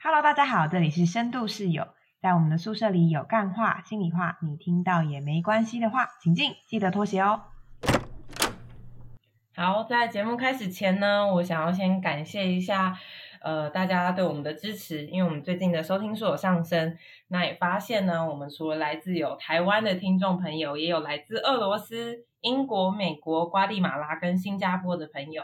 [0.00, 1.88] Hello，大家好，这里是深度室友，
[2.22, 7.42] 在我们的宿舍里有干话、心里话，你听到也没关系的话，请进，记得脱鞋哦。
[9.56, 12.96] 好，在节目开始前呢，我想要先感谢一下，
[13.40, 25.42] 呃，大家对我们的支持，因为我们最近的收听数有上升，那也发现呢，我们除了来自有台湾的听众朋友，也有来自俄罗斯、英国、美国、瓜地马拉跟新加坡的朋友。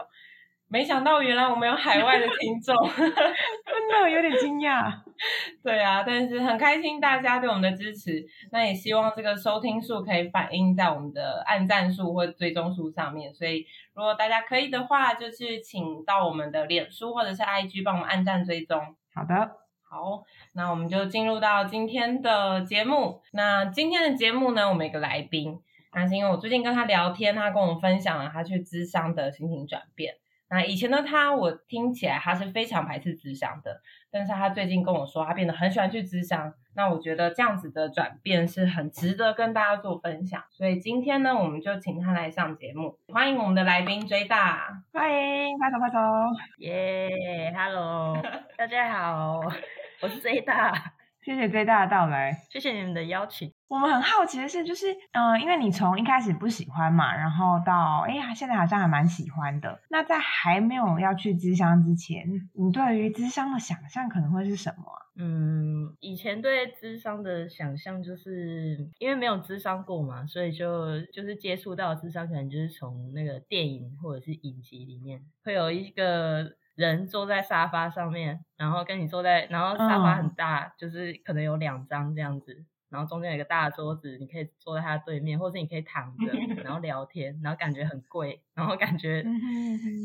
[0.67, 4.91] 没想到原来我们有海外的听众， 真的有点惊讶。
[5.63, 13.33] 对啊，但是很开心大家对我们的支持，那也希望这个收听数可以反映在我们的按赞数或追踪数上面。
[13.33, 18.77] 所以如果大家可以的话，就是请到我们的脸书或者是 IG 帮我们按赞追踪。
[19.13, 19.51] 好的，
[19.87, 20.23] 好，
[20.53, 23.21] 那我们就进入到今天的节目。
[23.31, 25.61] 那今天的节目呢，我们一个来宾，
[25.93, 30.15] 那是因为我最近跟他聊天，他跟我们分享了他去咨商的心情转变。
[30.49, 36.53] 那以前的他，我听起来他是非常排斥智商的，但是他最近跟我说，他变得很喜欢去智商。
[36.77, 45.97] 那我觉得这样子的转变是很值得跟大家做分享，所以今天呢，我们就请他来上节目，欢迎我们的来宾追大，欢迎拍手拍手，
[46.57, 48.21] 耶，Hello，
[48.57, 49.39] 大家好，
[50.01, 50.73] 我是追大，
[51.21, 53.54] 谢谢追大的到来，谢谢你们的邀请。
[53.67, 59.81] 我们很好奇的是，就是嗯，因为你从一开始不喜欢嘛，然后到哎呀，现在好像还蛮喜欢的。
[59.89, 64.85] 那在还没有要去智商之前，你对于智商的想象可能会是什么？
[65.17, 82.65] 嗯，以前对智商的想象就是因为没有智商过嘛，所以就就是接触到智商，可能就是从那个电影或者是影集里面，会有一个人坐在沙发上面，然后跟你坐在，然后沙发很大，就是可能有两张这样子。
[82.95, 86.31] 然后中间有一个大桌子，你可以坐在他对面，或者是你可以躺着，
[86.63, 89.21] 然后聊天，然后感觉很贵，然后感觉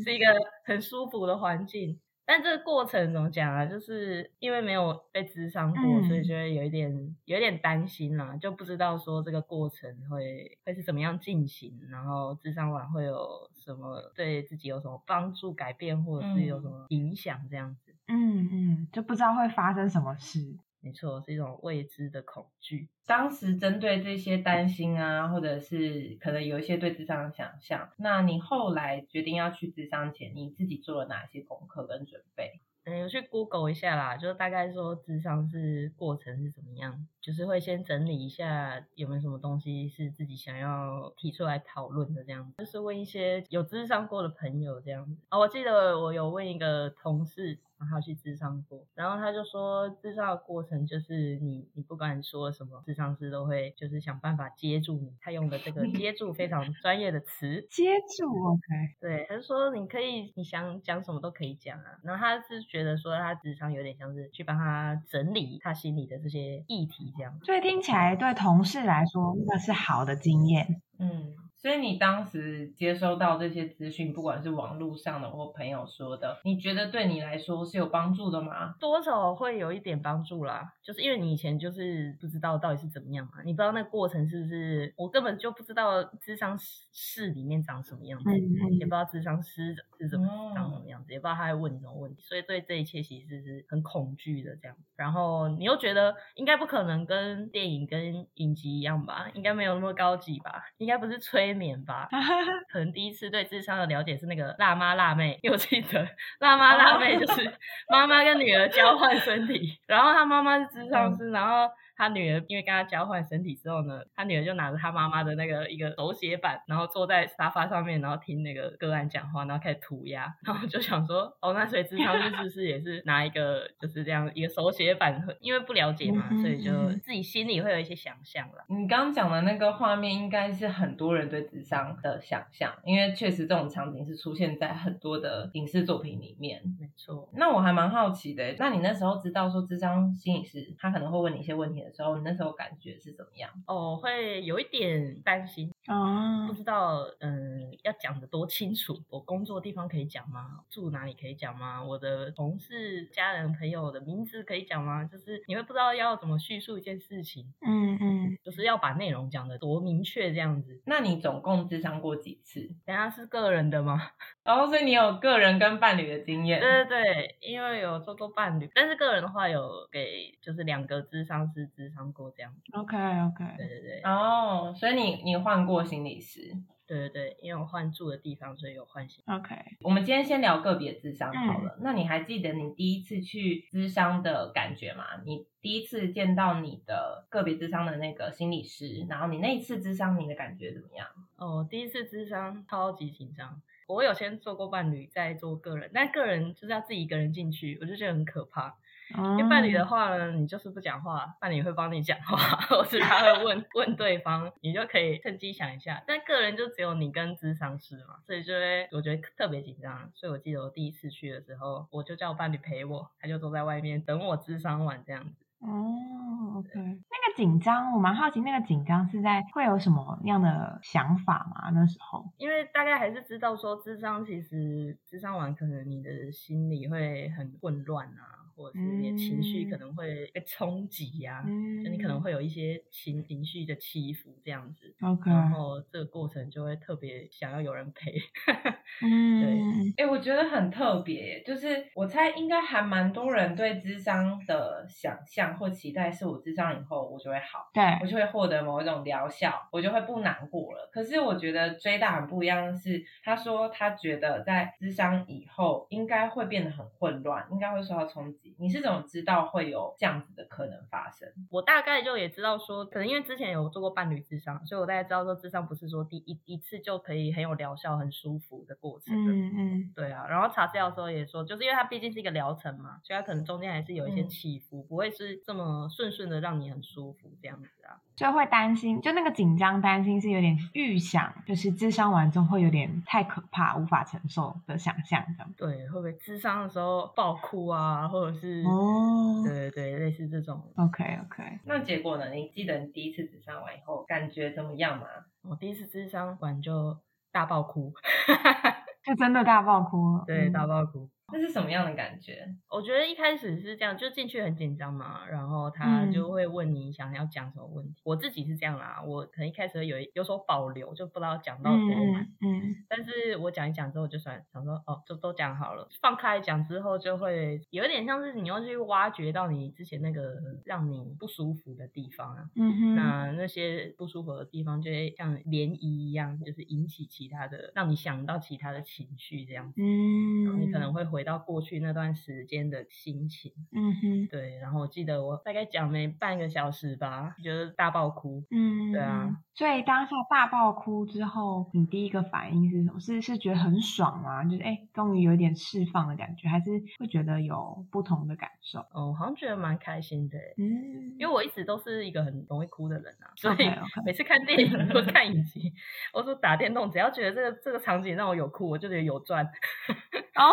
[0.03, 0.25] 是一个
[0.65, 1.97] 很舒服的环境。
[2.25, 3.65] 但这个过程怎么讲啊？
[3.65, 17.95] 就是因为没有被智商过，所以就会有一点有一点担心啦，就不知道说这个过程会会是怎么样进行，然后智商完会有什么对自己有什么帮助、改变，或者是有什么影响这样子。
[18.07, 20.57] 嗯嗯，就不知道会发生什么事。
[20.83, 22.89] 没错，是一种未知的恐惧。
[23.05, 32.61] 当时针对这些担心啊，或者是可能有一些对智商的想象，那你后来决定要去智商前，你自己做了哪些功课跟准备？
[32.85, 45.21] 嗯，有去 Google 一下啦，就大概说智商是过程是怎么样，就是会先整理一下有没有什么东西是自己想要提出来讨论的，这样就是问一些有智商过的朋友这样子。
[45.29, 47.59] 哦，我记得我有问一个同事。
[47.89, 55.13] 他去智商过，然后他就说，智商的过程就是你，你不管说什么，智商师都会就是想办法接住你。
[55.19, 58.61] 他用的这个接住非常专业的词，接住，OK，
[58.99, 61.99] 对，他就说你可以，你想讲什么都可以讲啊。
[62.03, 67.39] 然后他是觉得说，他智商有点像是去帮他整理他心里的这些议题这样。
[67.43, 71.35] 所以听起来对同事来说，那是好的经验，嗯。
[71.61, 78.73] 所以你当时接收到这些资讯，不管是网络上的或朋友说的，你觉得对你来说是有帮助的吗？
[78.79, 88.31] 多少会有一点帮助啦，就是因为你以前就是不知道到底是怎么样嘛，你不知道那个过程是不是，我根本就不知道智商室里面长什么样子，
[88.79, 94.75] 也不知道智商师是怎么长什么样子，也不知道他会问你什么问题，所以对这一切其实是很恐惧的这样。
[94.95, 101.19] 然后你又觉得应该不可能跟电影跟影集一样吧，应该没有那么高级吧，应该不是
[101.53, 101.61] 催。
[101.61, 102.09] 眠吧，
[102.71, 106.07] 可能第一次对智商的了解是那个辣妈辣妹，我记得
[106.39, 107.53] 辣妈辣妹就是
[107.87, 111.69] 妈妈跟女儿交换身体，然后她妈妈是智商师，然后。
[112.01, 125.23] 他女儿因为跟他交换身体之后呢，他女儿就拿着他妈妈的那个一个手写板，然后坐在沙发上面，然后听那个个案讲话，然后开始涂鸦， 然后就想说，哦，那所以智商是不是也是拿一个就是这样一个手写板？
[125.41, 126.71] 因为不了解嘛，所以就
[127.03, 128.65] 自己心里会有一些想象了。
[128.67, 136.63] 你刚刚讲的那个画面，应该是很多人对智商的想象，因为确实这种场景是出现在很多的影视作品里面。
[136.79, 137.29] 没错。
[137.35, 141.90] 那我还蛮好奇的，那你那时候知道说智商心理师他可能会问你一些问题的。
[141.91, 143.51] 时候，你那时候感觉是怎么样？
[143.67, 149.01] 哦，会有一点担心哦，不知道嗯要讲的多清楚。
[149.09, 150.61] 我工作地方可以讲吗？
[150.69, 151.83] 住哪里可以讲吗？
[151.83, 155.03] 我的同事、家人、朋友的名字可以讲吗？
[155.05, 160.81] 就是你会不知道要怎么叙述一件事情，嗯嗯，就是要把内容讲的多明确这样子。
[160.85, 162.69] 那你总共智商过几次？
[162.85, 164.01] 等下是个人的吗？
[164.43, 166.59] 然后所以你有个人跟伴侣的经验？
[166.59, 171.61] 对对对，因为有做过伴侣，但是个人的话有给就是两个智商师。
[171.75, 172.59] 智商过这样子。
[172.77, 176.51] OK OK，对对对，哦，所以你你换过心理师？
[176.85, 179.23] 对对对，因为我换住的地方，所以有换心。
[179.27, 181.77] OK，我们今天先聊个别智商好了。
[181.79, 185.05] 那你还记得你第一次去智商的感觉吗？
[185.25, 191.07] 你第一次见到你的个别智商的那个心理师，然后你那一次智商你的感觉怎么样？
[191.37, 193.61] 哦，第一次智商超级紧张。
[193.93, 198.75] 我有先做过伴侣，再做个人，但个人就是要自己一个人进去，我就觉得很可怕。
[199.13, 202.37] 因因为伴侣的话呢，你就是不讲话，伴侣会帮你讲话，
[202.69, 206.01] 或是他会问问对方，你就可以趁机想一下。
[206.07, 210.09] 但个人就只有你跟智商师嘛，所以就会我觉得特别紧张。
[210.15, 215.40] 所以我记得我第一次去的时候，我就叫我伴侣陪我，他就坐在外面等我智商完这样子。
[215.61, 221.69] 哦，OK，那个紧张，我蛮好奇，那个紧张是在会有什么样的想法吗？
[221.73, 234.95] 那时候，因为大概还是知道说，智商其实智商完，可能你的心里会很混乱啊，或者是你的情绪可能会被冲击呀、嗯就你可能会有一些情情绪的起伏这样子。
[235.01, 238.19] OK，然后这个过程就会特别想要有人陪。
[239.01, 247.69] 嗯，哎、我觉得很特别，就是我猜应该还蛮多人对智商的想象或期待，是我智商以后我就会好。
[247.71, 250.89] 对我，就会获得某一种疗效，我就会不难过了。
[250.91, 258.55] 可是我觉得追大很不一样的是，他说他觉得在智商以后应该会变得很混乱，应该会受到冲击。
[258.57, 261.29] 你是怎么知道会有这样子的可能发生？
[261.51, 269.31] 我大概就也知道说，可能因为之前有做过伴侣智商，所以我大概知道说，智商不是说第一一次就可以很有疗效、很舒服的过程的。
[269.31, 277.99] 嗯嗯对啊，然后查资料的时候也说，就是因为它毕竟是一个疗程嘛，所以它可能中间还是有一些嗯起伏，不会是这么顺顺的让你很舒服这样子啊。
[278.15, 285.53] 所以会担心，就那个紧张担心是有点预想，就是智商完之后会有点太可怕，无法承受的想象这样。
[285.57, 290.61] 对，会不会智商的时候爆哭啊，或者是、哦对对对，类似这种。
[290.75, 292.29] ，OK OK，那结果呢？
[292.31, 295.07] 你记得你第一次智商完以后感觉怎么样吗？
[295.41, 296.97] 我第一次智商完就
[297.31, 297.91] 大爆哭，
[299.03, 300.23] 就真的大爆哭了。
[300.25, 301.09] 对，嗯大爆哭。
[301.33, 302.47] 那是什么样的感觉？
[302.69, 308.01] 我觉得一开始是这样，就进去很紧张嘛，然后他嗯就会问你想要讲什么问题。
[308.03, 312.15] 我自己是这样啦，我可能一开始会有有所保留，就不知道讲到多嗯。
[312.15, 315.87] 嗯嗯但是我讲一讲之后，就算想说哦，就都讲好了。
[316.01, 320.35] 放开讲之后，就会有一点像是你要去挖掘到你之前那个
[320.65, 322.49] 让你不舒服的地方啊。
[322.55, 329.81] 嗯哼，那那些不舒服的地方，就会像涟漪一样，就是引起其他的，让你想到其他的情绪这样子。
[329.81, 333.51] 然后嗯，你可能会回到过去那段时间的心情。
[333.71, 338.43] 嗯哼，对，然后我记得我大概讲没半个小时吧，就是大爆哭。
[338.51, 339.29] 嗯，对啊。
[339.53, 342.99] 所以当下大爆哭之后，你第一个反应是什么？
[342.99, 344.43] 是是觉得很爽吗？
[344.45, 348.79] 就是哎，终于有点释放的感觉，还是会觉得有不同的感受？
[348.91, 353.57] 哦，我好像觉得蛮开心的，嗯，因为我一直都是一个很容易哭的人啊，所以
[354.05, 355.73] 每次看电影或看影集，
[356.13, 359.45] 我说打电动，只要觉得这个这个场景让我有哭，我就觉得有赚。
[360.35, 360.47] 哦，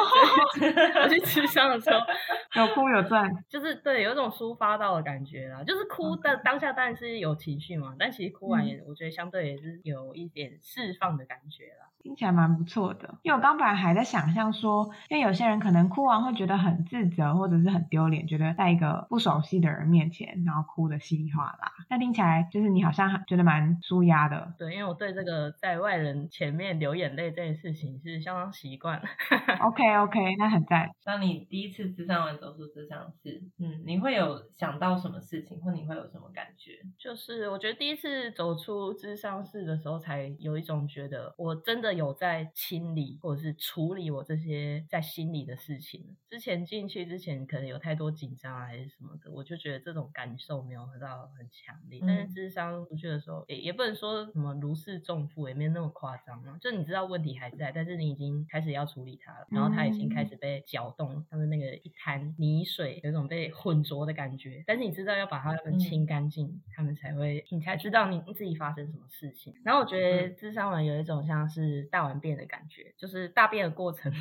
[1.02, 1.98] 我去吃香的时候，
[2.60, 11.87] 有哭有赞，就是对有一种抒发到的感觉啦，就是哭的当下当然是有情绪嘛，但其实哭完也、我觉得相对也是有一点释放的感觉啦。
[12.08, 13.18] 听起来蛮不错的。
[13.22, 21.72] 因为我刚本来还在想象说，因为有些人可能哭完会觉得很自责，或者是很丢脸，觉得在一个不熟悉的人面前，然后哭的稀里哗啦。
[21.90, 24.54] 那听起来就是你好像觉得蛮舒压的。
[24.58, 29.02] 对，因为我对这个在外人前面流眼泪这件事情是相当习惯。
[29.60, 30.88] OK OK，那很赞。
[31.04, 36.72] 当你第一次智商完走出智商室，嗯，你会有想到什么事情，或你会有什么感觉？
[36.98, 46.16] 就是我觉得第一次走出智商室的时候，才有一种觉得我真的有在清理或者是处理我这些在心里的事情。
[46.30, 52.00] 之前进去之前可能有太多紧张啊还是什么的，我就觉得这种感受没有得到很强烈。
[52.06, 56.56] 但是嗯智商出去的时候，也也不能说什么如释重负，也没有那么夸张嘛。
[56.60, 64.62] 就你知道问题还在，但是你已经开始要处理它了，然后它已经开始被搅动，像是那个一滩泥水，有一种被混浊的感觉。
[64.66, 69.54] 但是你知道要把它们清干净，他们才会，你才知道你自己发生什么事情。
[69.64, 74.12] 然后我觉得智商完有一种像是大完便的感觉，就是大便的过程。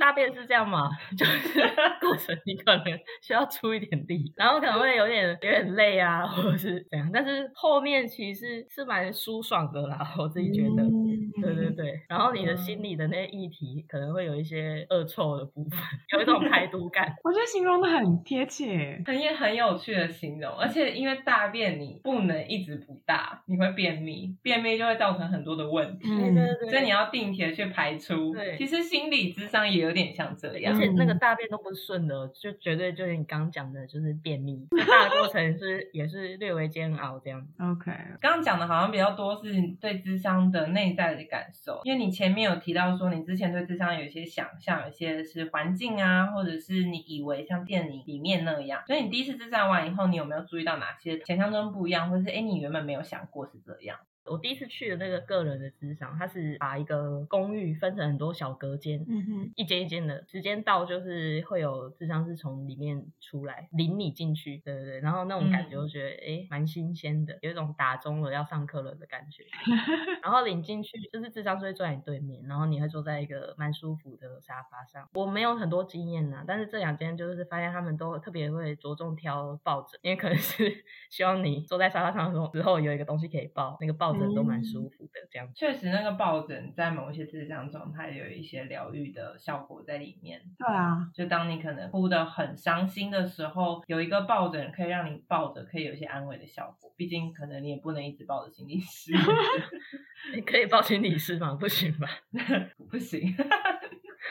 [0.00, 0.90] 大便是这样嘛？
[1.16, 1.60] 就是
[2.00, 2.84] 过程你可能
[3.22, 10.82] 需要出一点力，然后可能会有点有点累啊，或者是怎样，但是后面其实是蛮舒爽的啦，我自己觉得。
[10.82, 15.78] 嗯对对对，然后你的心里的那些议题可能会有一些恶臭的部分，
[16.12, 17.14] 有一种排毒感。
[17.24, 28.32] 我觉得形容的很贴切，很也很有趣的形容，而且因为大便你不能一直不大，你会便秘，便秘就会造成很多的问题，对对对，所以你要定期的去排出。
[28.32, 30.80] 对其实心理智商也有点像这样而。
[30.80, 37.52] 且那个大便都不是顺的，就绝对就是你刚刚讲的，就是便秘，这大的过程是也是略微煎熬这样子。
[37.62, 37.90] OK，
[38.20, 53.98] 刚刚讲的好像比较多是对智商的内在的感受，因为你前面有提到说你之前对智商有一些想象，有些是环境啊，或者是你以为像电影里面那样，所以你第一次智商完以后，你有没有注意到哪些想象中不一样，或是哎你原本没有想过是这样？
[54.28, 69.44] 我第一次去的那个个人的智商，它是把一个公寓分成很多小隔间，嗯哼，一间一间的，时间到就是会有智商是从里面出来领你进去，对对对，然后那种感觉嗯我觉得哎蛮新鲜的，有一种打钟了要上课了的感觉。
[70.22, 75.08] 然后领进去就是智商是会坐在你对面，然后你会坐在一个蛮舒服的沙发上。
[75.14, 85.54] 我没有很多经验呐，但是这两间就是发现他们都特别会着重挑抱枕，因为可能是 希望你坐在沙发上的时候之后有一个东西可以抱，那个抱枕都蛮舒服的这样子。
[85.54, 90.42] 确实，那个抱枕在某一些智商状态有一些疗愈的效果在里面。
[90.58, 96.92] 对啊，就当你可能哭得很伤心的时候，有一个抱枕可以让你抱着，可以有一些安慰的效果。
[96.96, 99.12] 毕竟可能你也不能一直抱着心理师，
[100.34, 101.54] 你可以抱心理师吗？
[101.60, 102.08] 不行吧？
[102.90, 103.34] 不行。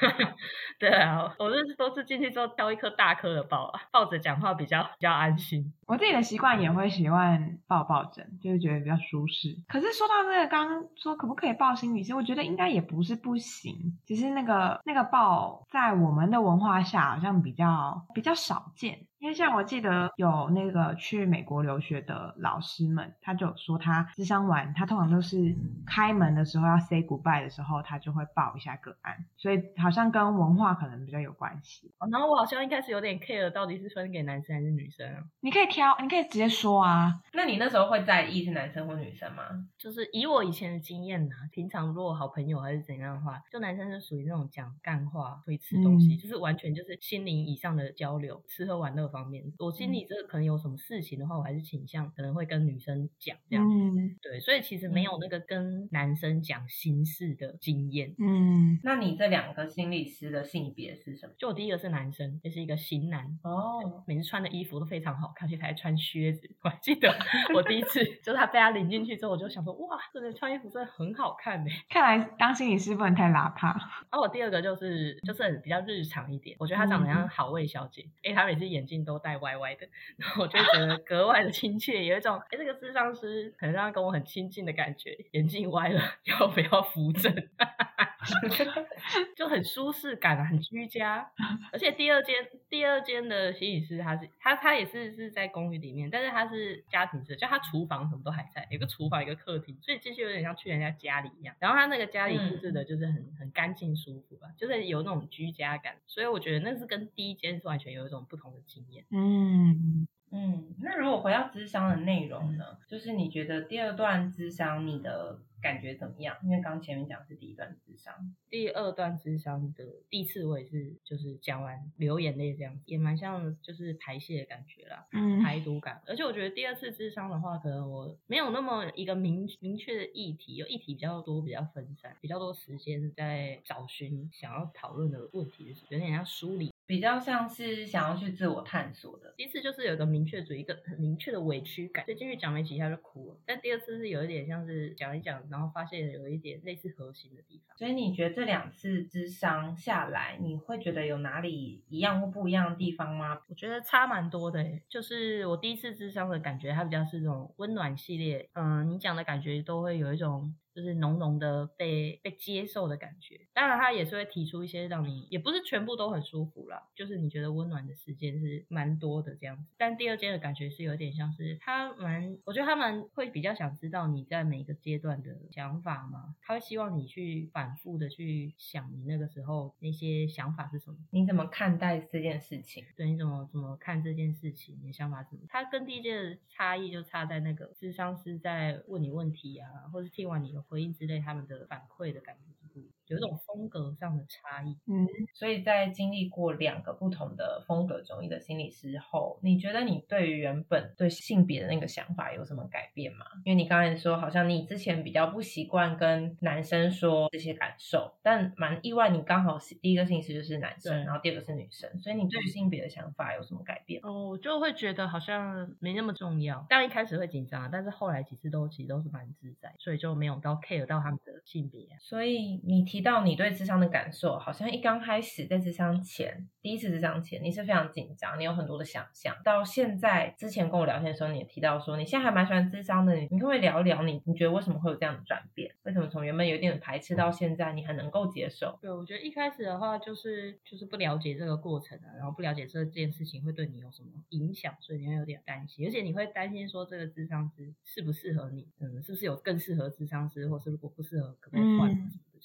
[0.78, 5.74] 对啊，我是都是进去之后挑一颗大颗的抱啊，抱着讲话比较比较安心。
[5.88, 9.56] 我自己的习惯也会喜欢抱抱枕，就是觉得比较舒适。
[9.68, 19.08] 可是说到那个刚刚说可不可以抱心理师，我觉得应该也不是不行，其实那个那个抱在我们的文化下好像比较比较少见。
[19.26, 31.92] 因为像我记得有那个去美国留学的老师们，他就有说他智商完，他通常都是开门的时候要 say goodbye 的时候，他就会报一下个案，所以好像跟文化可能比较有关系。
[31.98, 39.42] 哦然后我好像一开始有点 care 到底是分给男生还是女生啊，你可以挑，你可以直接说啊，那你那时候会在意是男生或女生吗？
[39.80, 53.66] 就是以我以前的经验呐、平常如果好朋友还是怎样的话，就男生是属于那种讲干话、会吃东西，嗯就是完全就是心灵以上的交流，吃喝玩乐方面，我心里这个可能有什么事情的话，我还是倾向可能会跟女生讲这样。
[53.66, 58.14] 嗯对，所以其实没有那个跟男生讲心事的经验。
[58.20, 58.78] 嗯。
[58.84, 61.34] 那你这两个心理师的性别是什么？
[61.38, 66.50] 就我第一个是男生，也是一个型男，哦，每次穿的衣服都非常好看，而且他还穿靴子。
[66.62, 67.16] 我还记得
[67.54, 71.72] 我第一次就是他被他领进去之后，我就想说，哇，这个穿衣服真的很好看呢。
[71.90, 73.68] 看来当心理师不能太邋遢。
[73.68, 79.88] 然后我第二个就是就是很比较日常一点，我觉得他长得像好味小姐，因为她每次眼镜都戴歪歪的，
[80.18, 85.18] 然后我就觉得格外的亲切，有一种哎这个智商师很让跟我很亲近的感觉。
[85.32, 86.02] 眼镜歪了，
[86.40, 87.34] 要不要扶正？
[89.36, 91.30] 就很舒适感啊，很居家。
[91.72, 92.36] 而且第二间
[92.70, 101.56] 第二间的洗理师，他是他他也是是在公寓里面，但是他是家庭式，就他厨房什么都还在，有个厨房一个客厅，所以进去有点像去人家家里一样。
[101.60, 105.96] 然后他那个家里布置的就是很很干净舒服吧，就是有那种居家感。
[106.08, 109.06] 所以我觉得那是跟第一间是完全有一种不同的经验。
[109.12, 112.78] 嗯，嗯，那如果回到智商的内容呢？
[112.88, 116.36] 就是你觉得第二段智商你的感觉怎么样？
[116.44, 118.14] 因为刚前面讲的是第一段智商，
[118.50, 125.08] 第二段智商的第一次我也是就是讲完流眼泪这样子，也蛮像就是排泄的感觉啦。
[125.12, 136.72] 嗯排毒感，而且我觉得第二次智商的话，可能我没有那么一个明明确的议题，有议题比较多，比较分散，比较多时间在找寻想要讨论的问题，就是有点像梳理。
[136.88, 139.34] 比较像是想要去自我探索的。
[139.36, 143.38] 第一次就是有一个明确主义，一个很明确的委屈感，所以进去讲没几下就哭了。
[143.46, 147.76] 但第二次是有一点像是讲一讲，然后发现有一点类似核心的地方。
[147.78, 153.42] 所以你觉得这两次智商下来，你会觉得有哪里一样或不一样的地方吗？
[153.48, 158.50] 我觉得差蛮多的欸，就是我第一次智商的感觉，它比较是这种温暖系列。
[158.54, 163.40] 嗯，你讲的感觉都会有一种就是浓浓的被被接受的感觉。
[163.54, 169.64] 当然，他也是会提出一些让你也不是全部都很舒服啦，就是你觉得温暖的时间是蛮多的这样子。
[169.78, 180.98] 但第二阶的感觉是有点像是他蛮，我觉得他们会比较想知道你在每个阶段的想法嘛，他会希望你去反复的去想你那个时候那些想法是什么。
[181.12, 182.84] 你怎么看待这件事情？
[182.98, 184.78] 对，你怎么怎么看这件事情？
[184.82, 185.44] 你的想法是什么？
[185.48, 192.95] 他跟第一届的差异就差在那个智商是在问你问题啊，或是听完你的回应之类，他们的反馈的感觉是不一样。
[193.08, 194.78] 有一种风格上的差异。
[194.88, 203.26] 嗯，所以在经历过两个不同的风格中医的心理师后，你觉得你对于原本对性别的那个想法有什么改变吗？
[203.44, 214.02] 因为你刚才说好像你之前比较不习惯跟男生说这些感受，但蛮意外，你刚好是第一个心理师就是男生，然后第二个是女生，所以你对于性别的想法有什么改变？
[214.04, 216.66] 哦，我就会觉得好像没那么重要。
[216.70, 221.98] 当然一开始会紧张，但是后来几次都其实都是蛮自在，所以就没有到 care 到他们的性别啊。
[222.00, 229.36] 所以你提到你对智商的感受，好像一刚开始在智商前，第一次智商前，你是非常紧张，你有很多的想象。
[229.44, 235.76] 到现在之前跟我聊天的时候，你也提到说，你现在还蛮喜欢智商的，你你可不可以聊一聊你，你觉得为什么会有这样的转变？
[235.84, 238.80] 为什么从原本有点排斥到现在，你还能够接受？
[238.82, 251.92] 对，我觉得一开始的话就是就是不了解这个过程啊，然后不了解这件事情会对你有什么影响，所以你会有点担心，而且你会担心说这个智商师适不适合你，嗯，是不是有更适合智商师，或是如果不适合可不可以换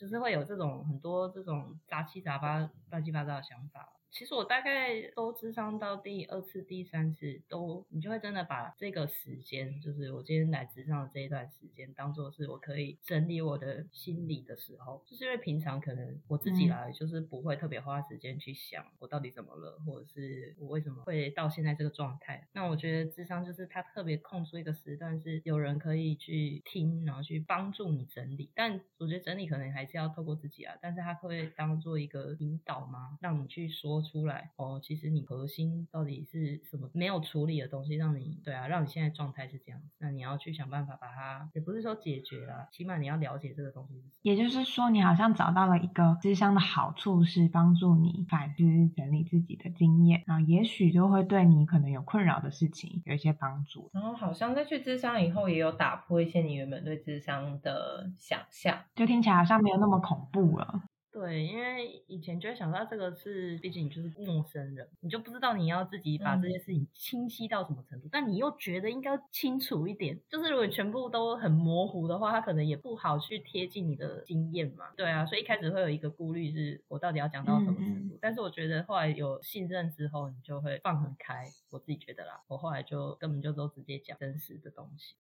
[0.00, 3.99] 就是会有这种很多这种杂七杂八、乱七八糟的想法。
[4.10, 15.02] 其实我大概都智商到第二次、第三次都，你就会真的把这个时间，就是我今天来智商的这一段时间，当做是我可以整理我的心理的时候。
[15.06, 22.48] 就是因为平常可能我自己嗯来，就是不会特别花时间去想我到底怎么了，或者是我为什么会到现在这个状态。
[22.52, 28.50] 那我觉得智商就是它特别空出一个时段，是有人可以去听，然后去帮助你整理。
[28.54, 33.16] 但我觉得整理可能还是要透过自己啊，但是它会当做一个引导吗？
[33.20, 39.80] 让你去说出来哦，其实你核心到底是什么没有处理的东西，让你对啊，让你现在状态是这样。
[39.98, 44.12] 那你要去想办法把它，也不是说解决啦，起码你要了解这个东西是什么。
[44.22, 48.62] 也就是说，你好像找到了一个智商的好处是帮助你反思
[48.96, 53.90] 整理自己的经验，然后也许就会对你可能有困扰的事情有一些帮助。
[53.92, 58.78] 然后好像在去智商以后，也有打破一些你原本对智商的想象。
[58.94, 60.82] 就听起来好像没有那么恐怖了。
[61.20, 70.18] 对，因为以前就会想到这个是，毕竟你就是陌生人，你就不知道你要自己把这件事情清晰到什么程度，但你又觉得应该清楚一点。
[70.30, 74.86] 就是如果全部都很模糊的话，它可能也不好去贴近你的经验嘛。
[74.96, 78.16] 对啊，所以一开始会有一个顾虑，是我到底要讲到什么程度。
[78.18, 81.44] 但是我觉得后来有信任之后，你就会放很开。
[81.68, 85.16] 我自己觉得啦，我后来就根本就都直接讲真实的东西。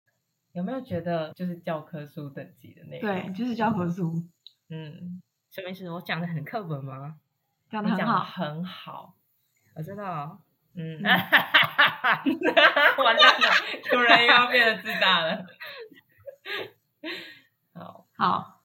[0.53, 3.31] 有没有觉得就是教科书等级的那容？
[3.31, 4.23] 对，就是教科书
[4.69, 5.21] 嗯，
[5.57, 5.89] 什么意思？
[5.89, 7.15] 我讲的很课本吗？
[7.71, 8.23] 讲的很好。
[8.23, 9.15] 很好。
[9.75, 10.39] 我知道。
[10.75, 11.03] 嗯，嗯
[13.03, 13.49] 完蛋了，
[13.89, 15.43] 突然又要变得自大了。
[17.73, 18.61] 好，好，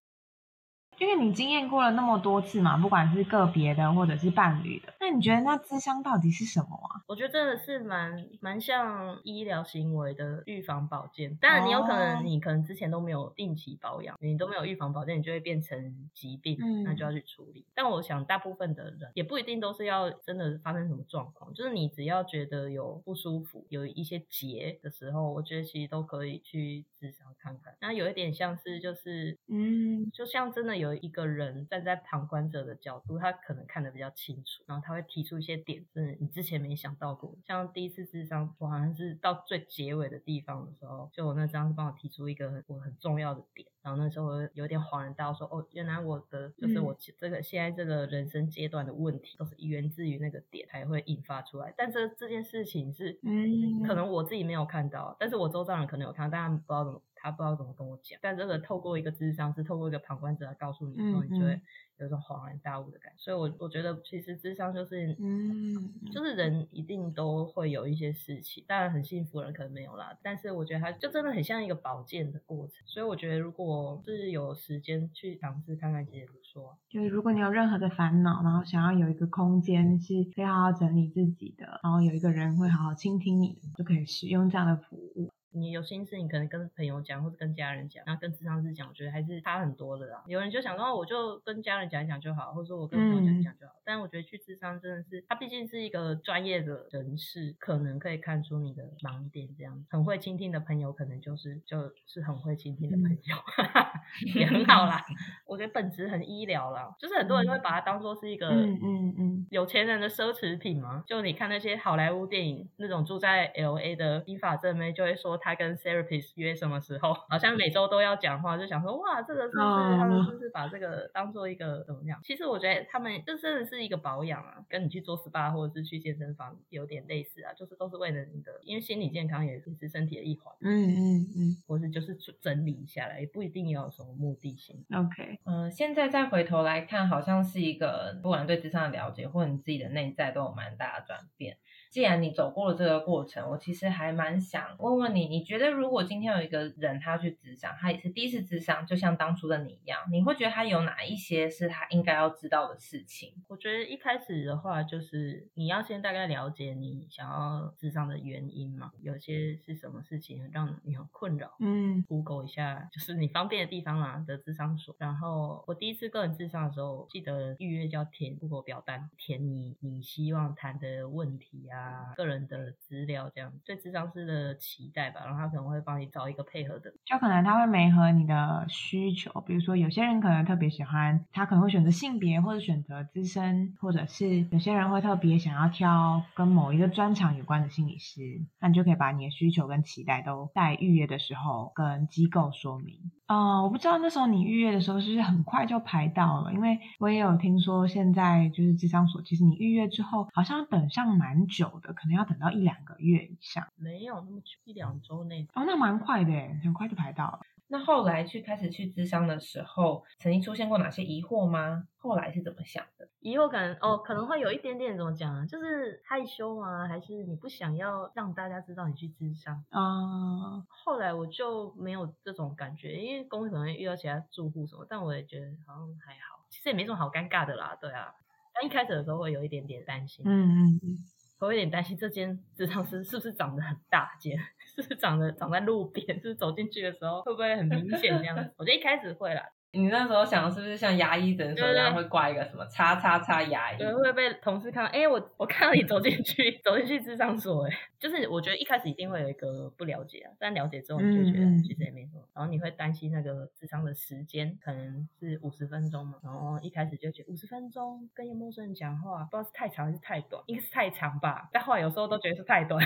[0.99, 7.03] 因为你经验过了那么多次嘛，不管是个别的或者是伴侣的，那你觉得那智商到底是什么啊？
[7.09, 11.35] 我觉得真的是蛮蛮像医疗行为的预防保健。
[11.41, 17.67] 当然，你有可哦能你可能之前都没有定期保养，你都没有预防保健，你就会变成疾病，嗯那就要去处理。
[17.75, 27.75] 但我想大部分的人也不一定都是要真的发生什么状况，就是你只要觉得有不舒服、有一些结的时候，我觉得其实都可以去智商看看。
[27.81, 37.37] 那有一点像是就是嗯就像真的有一个人站在旁观者的角度，他可能看得比较清楚，然后他会提出一些点，是你之前没想到过。
[37.47, 51.75] 像第一次智商，我好像是到最结尾的地方的时候，就我那张是帮我提出一个我很重要的点，然后那时候我有点恍然大悟，说哦，原来我的就是我这个现在这个人生阶段的问题，都是源自于那个点才会引发出来。
[51.77, 58.19] 但这这件事情是，嗯可能我自己没有看到，但是我周遭人可能有看到，但他不知道怎么，他不知道怎么跟我讲。
[58.23, 61.63] 但这个透过一个智商是透过一个旁观者来告诉你的时候，嗯你就会嗯
[61.99, 63.19] 有一种恍然大悟的感觉。
[63.19, 72.77] 所以我我觉得其实智商就是，嗯就是人一定都会有一些事情，当然很幸福的人可能没有啦，但是我觉得他就真的很像一个保健的过程。
[72.87, 76.77] 所以我觉得如果我是有时间去尝试看看，其实也不错。
[76.91, 85.32] 就是如果你有任何的烦恼，然后想要有一个空间是可以好好整理自己的，然后有一个人会好好倾听你，就可以使用这样的服务。
[85.53, 90.23] 你有心事，你可能跟朋友讲，或者跟家人讲，然后跟智商师讲，我觉得还是差很多的啦。
[90.27, 93.73] 有人就想说，哦我就跟家人讲一讲就好，或者说我跟朋友讲一讲就好。
[93.85, 99.49] 但我觉得去智商真的是，他毕竟是一个专业的人士，可能可以看出你的盲点。
[99.57, 103.37] 这样很会倾听的朋友，可能就是就是很会倾听的朋友，
[104.35, 105.05] 也很好啦。
[105.53, 122.19] 我觉得本质很医疗啦，就是很多人会把它当做是一个嗯嗯嗯，有钱人的奢侈品嘛，就你看那些好莱坞电影，那种住在 L A 的英法正妹就会说她跟 therapist 约什么时候，好像每周都要讲话，就想说哇，这个是不是他们是不是把这个当做一个怎么样？
[122.25, 130.55] 其实我觉得他们这真的是一个保养啊，跟你去做 SPA 或者是去健身房有点类似啊，就是都是为了你的，因为心理健康也是身体的一环。
[130.61, 134.85] 嗯嗯嗯，或是就是整理下来，也不一定要有什么目的性。
[134.95, 141.57] OK，嗯、现在再回头来看，好像是一个不管对智商的了解，或你自己的内在都有蛮大的转变。
[141.93, 153.35] 既然你走过了这个过程，我其实还蛮想问问你，你觉得如果今天有一个人他要去智商，他也是第一次智商，就像当初的你一样，你会觉得他有哪一些是他应该要知道的事情？
[153.47, 161.53] 我觉得一开始的话，就是你要先大概了解你想要智商的原因嘛，有些是什么事情让你很困扰。
[161.61, 164.97] 嗯 Google 一下，就是你方便的地方啊的智商所。
[164.99, 175.23] 然后我第一次个人智商的时候，记得预约就要填 Google 表单，填你你希望谈的问题啊，啊个人的资料这样，对智商师的期待吧。
[175.25, 176.93] 然后他可能会帮你找一个配合的。
[177.05, 188.21] 就可能他会没合你的需求，比如说有些人可能特别喜欢，他可能会选择性别或者选择资深，或者是有些人会特别想要挑跟某一个专长有关的心理师，
[188.61, 192.99] 那你就可以把你的需求跟期待都在预约的时候跟机构说明。
[193.33, 203.67] 啊、我不知道那时候你预约的时候是不是很快就排到了，因为我也有听说现在就是智商所，其实你预约之后好像要等上蛮久的，可能要等到一两个月以上。
[203.77, 207.41] 没有那么久，一两周内哦，那蛮快的耶，很快就排到了。
[207.69, 211.85] 那后来去开始去智商的时候，曾经出现过哪些疑惑吗？
[211.97, 213.02] 后来是怎么想的？
[213.23, 216.87] 以后可能哦，可能会有一点点怎么讲啊，就是害羞吗？
[216.89, 219.65] 还是你不想要让大家知道你去智商？
[219.71, 228.13] 啊、后来我就没有这种感觉，因为公司可能遇到其他住户什么，但我也觉得好像还好，其实也没什么好尴尬的啦，对啊。
[228.55, 230.99] 但一开始的时候会有一点点担心，嗯嗯嗯。
[231.39, 234.39] 我有点担心这间智商师是不是长得很大间，
[234.77, 238.53] 是不是长得长在路边， 是不是走进去的时候会不会很明显这样子？
[238.59, 239.43] 我觉得一开始会啦，
[239.75, 243.79] 你那时候想的是不是像牙医诊所那样会挂一个什么叉叉叉牙医？
[243.79, 244.91] 对，会被同事看到？
[244.93, 262.79] 哎、我我看到你走进去， 走进去智商所、哎，就是我觉得一开始一定会有一个不了解啊，但了解之后你就觉得其实也没什么，然后你会担心那个智商的时间可能是五十分钟嘛，然后一开始就觉得五十分钟跟一个陌生人讲话，不知道是太长还是太短，应该是太长吧，但后来有时候都觉得是太短，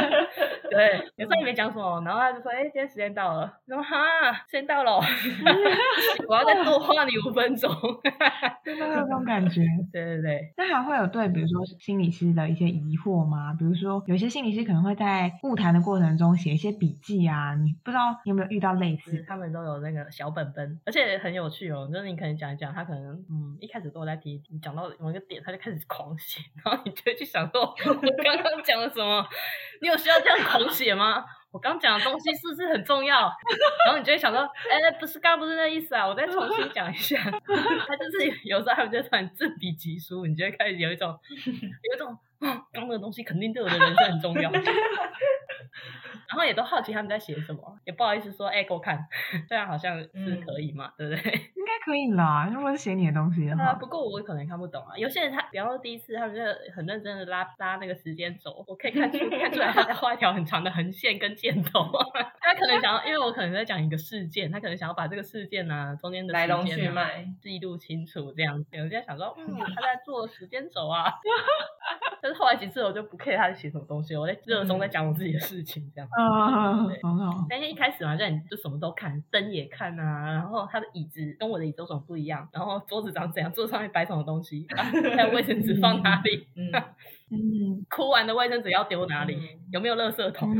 [0.70, 5.00] 对，有时候也没讲什么，然后他就说，哎、今天时间到了，然后哈，时间到了哦，
[6.26, 7.70] 我要再多花你五分钟，
[8.64, 9.62] 真的会有这种感觉。
[9.92, 10.52] 对对对。
[10.56, 13.54] 那还会有对，比如说心理师的一些疑惑吗？
[13.58, 21.88] 比如说，有些心理师可能会在晤谈的过程中写一些笔记啊，你不知道你有没有遇到类似他们都有那个小本本，而且很有趣哦。
[21.92, 29.26] 就是你可能讲一讲，他可能嗯一开始都在提，你讲到某一个点，他就开始狂写， 然后你就会去想说，我刚刚讲了什么？
[29.80, 31.24] 你有需要这样狂写吗？
[31.50, 33.20] 我刚讲的东西是不是很重要？
[33.86, 37.16] 然后你就会想说，哎、不是，刚刚不是那意思啊，我再重新讲一下。
[37.22, 44.50] 他就是有时候他们就突然自比己书，你就会开始有一种有一种，嗯刚刚的东西肯定对我的人生很重要。
[46.38, 48.96] 然后也都好奇他们在写什么，也不好意思说，哎、给我看，
[49.48, 51.32] 这样好像是可以嘛，对不对？
[51.58, 54.96] 应该可以啦，如果是写你的东西的啊，不过我可能看不懂啊。
[54.96, 56.40] 有些人他，比方说第一次，他们就
[56.72, 61.90] 很认真的拉拉那个时间轴，我可以看出看出来他在画一条很长的横线跟箭头。
[62.40, 68.68] 他可能想要，因为我可能在讲一个事件，他可能想要把这个事件呢、中间的来龙去脉记录清楚，这样子。
[68.76, 71.12] 有人在想说，嗯，他在做时间轴啊。
[72.20, 76.08] 但是后来几次我就不 care 他在写什么东西，我在热衷在讲我自己的事情，这样。
[76.18, 77.46] 嗯，好。
[77.48, 84.84] 但是一开始嘛，就你就什么都看，灯也看啊，然后他的椅子跟我的椅子有什么不一样，然后桌子长怎样，桌子上面摆什么东西，啊
[85.16, 86.70] 还有卫生纸放哪里，嗯。
[87.30, 87.84] 嗯。
[87.90, 89.60] 哭完的卫生纸要丢哪里，嗯。
[89.72, 90.54] 有没有垃圾桶？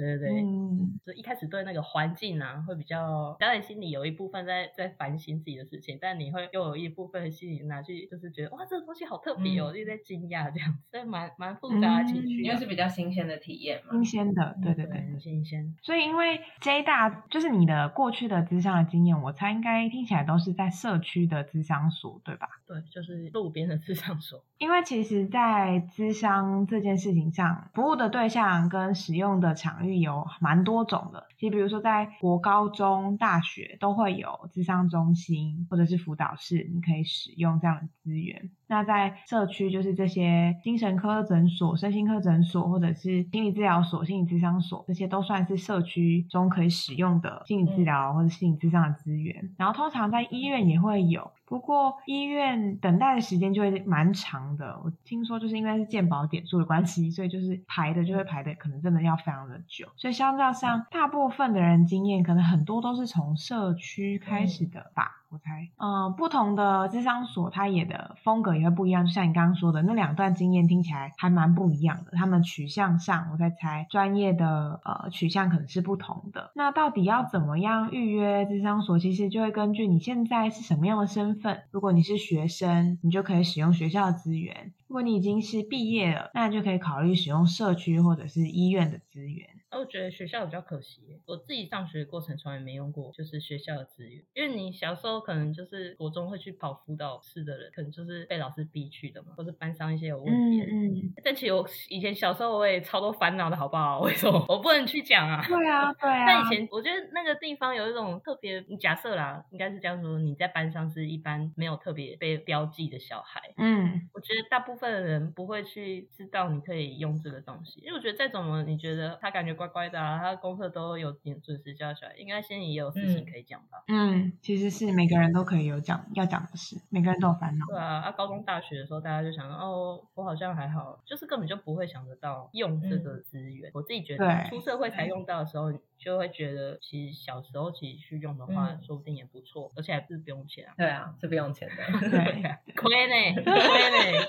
[0.00, 0.42] 嗯对对对。
[0.42, 13.92] 嗯就一开始对那个环境啊，会比较，当然心里有一部分在在反省自己的事情，但你会又有一部分心里拿去，就是觉得哇，这个东西好特别哦，就在惊讶这样子，所以蛮蛮复杂的情绪啊、因为是比较新鲜的体验嘛。
[13.92, 15.00] 新鲜的，对对对。
[15.00, 15.74] 很新鲜。
[15.82, 22.48] 所以，因为 J 大就是你的过去的智商的经验，我猜应该听起来都是在社区的智商所，对吧？
[22.66, 24.44] 对，就是路边的智商所。
[24.58, 31.26] 因为其实，在智商这件事情上，服务的对象跟使用的场域有蛮多种的。
[31.36, 38.50] 其实，比如说在国高中、大学都会有智商中心或者是辅导室，你可以使用这样的资源。
[38.70, 49.50] 那在社区，就是这些精神科诊所、身心科诊所，或者是心理治疗所、心理咨商所，这些都算是社区中可以使用的心理治疗或者心理咨商的资源。
[49.58, 51.32] 然后通常在医院也会有。
[51.46, 59.88] 不过医院等待的时间就会蛮长的，我听说就是因为是健保点数的关系，所以就是排的就会排的可能真的要非常的久。
[59.96, 65.19] 所以相较上，大部分的人经验可能很多都是从社区开始的吧。
[65.30, 69.06] 我猜，嗯，不同的智商所，它也的风格也会不一样。
[69.06, 72.10] 就像你刚刚说的，那两段经验听起来还蛮不一样的。
[72.16, 76.50] 他们取向上，我在猜，专业的呃取向可能是不同的。
[76.56, 78.98] 那到底要怎么样预约智商所？
[78.98, 81.62] 其实就会根据你现在是什么样的身份。
[81.70, 89.46] 如果你是学生，你就可以使用学校的资源；如果你已经是毕业了，那就可以考虑使用社区或者是医院的资源。
[89.78, 94.22] 我觉得学校比较可惜，我自己上学过程从来没用过，就是学校的资源。
[94.34, 100.60] 因为你小时候可能就是国中会去跑辅导室的人，可能就是被老师逼去的嘛，或是班上一些有问题。
[100.62, 101.14] 嗯嗯。
[101.24, 104.00] 但其实我以前小时候我也超多烦恼的，好不好？
[104.00, 105.42] 为什么我不能去讲啊？
[105.46, 106.26] 对啊， 对啊。
[106.26, 113.40] 但以前我觉得那个地方有一种特别，假设啦，应该是这样说：你在班上是一般没有特别被标记的小孩。
[113.56, 114.08] 嗯。
[114.12, 119.59] 我觉得大部分的人不会去知道你可以用这个东西，因为我觉得再怎么你觉得他感觉。
[119.60, 123.84] 乖乖的，他功课都有点准时交出来，应该心里也有事情可以讲吧？
[123.88, 127.66] 嗯，其实是每个人都可以有讲要讲的事，每个人都有烦恼。
[127.66, 133.70] 对啊，啊，高中大学的时候，大家就想哦，我好像还好，就是根本就不会想得到用这个资源。
[133.74, 135.70] 我自己觉得，出社会才用到的时候，
[136.00, 140.66] 就会觉得其实小时候其实去用的话，说不定也不错，而且还不是不用钱。
[140.76, 141.74] 对啊，是不用钱的。
[142.74, 144.26] 亏呢，亏呢，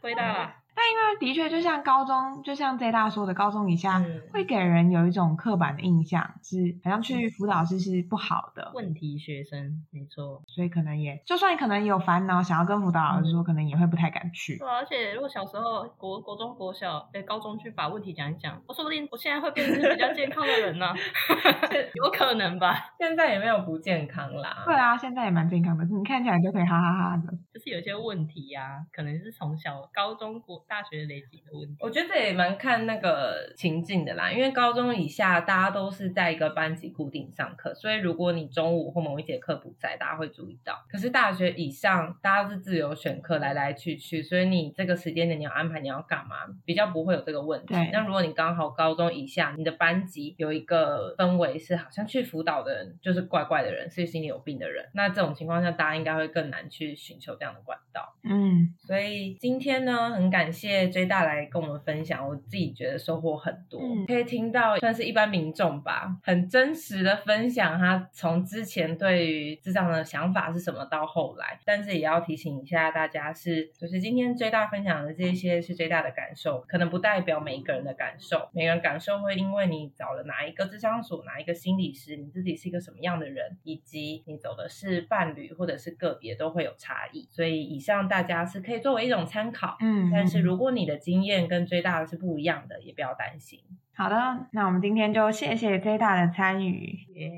[0.00, 0.54] 亏大了。
[0.78, 4.00] 但因为的确，就像高中，就像 J 大说的，高中以下
[4.32, 10.40] 会给人有一种刻板的印象，是好像去辅导室是不好的问题学生，没错。
[10.46, 14.56] 所以可能也，就算你可能有烦恼，想要跟辅导老师说，可能也会不太敢去。
[14.56, 20.94] 对，而且如果小时候国国中国小，哎，高中去把问题讲一讲，我说不定我现在会变成比较健康的人呢，
[21.94, 22.94] 有可能吧？
[22.98, 24.62] 现在也没有不健康啦。
[24.66, 27.32] 对啊，现在也蛮健康的，你看起来就可以哈哈哈的。
[27.52, 30.58] 就是有些问题呀，可能是从小高中国。
[30.68, 34.30] 大学累积的问题，我觉得这也蛮看那个情境的啦。
[34.30, 40.84] 因为高中以下大家都是在一个班级固定上课，所以如果你中午或某一节课不在，大家会注意到。
[40.90, 47.74] 可是大学以上，大家是自由选课，来来去去，所以你这个时间点你要安排你要干嘛，比较不会有这个问题。
[47.92, 58.14] 那如果你刚好高中以下，你的班级有一个氛围是好像去辅导的人就是怪怪的人，是心里有病的人，那这种情况下，大家应该会更难去寻求这样的管道。
[58.22, 60.58] 嗯，所以今天呢，很感谢。
[60.58, 90.38] 谢追大来跟我们分享，我自己觉得收获很多，可以听到算是一般民众吧，很真实的分享他从之前对于智障的想法是什么到后来，但是也要提醒一下大家，是就是今天追大分享的这些是最大的感受，可能不代表每一个人的感受，每个人感受会因为你找了哪一个智商所，哪一个心理师，你自己是一个什么样的人，以及你走的是伴侣或者是个别都会有差异，所以以上大家是可以作为一种参考，嗯，但是。
[90.38, 93.58] 如果你的经验跟最大的是不一样的，也不要担心。
[93.92, 97.28] 好的，那我们今天就谢谢最大的参与，耶，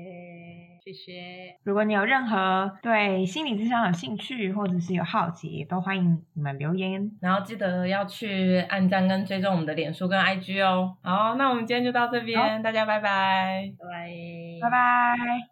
[0.83, 1.55] 谢谢。
[1.63, 7.11] 如果你有任何对心理智商有兴趣，或者是有好奇，都欢迎你们留言。
[7.21, 10.97] 然后记得要去按赞跟追踪我们的脸书跟 IG 哦。
[11.03, 14.09] 好，那我们今天就到这边，大家拜拜，拜拜，
[14.61, 15.51] 拜拜。